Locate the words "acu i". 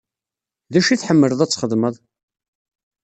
0.79-0.97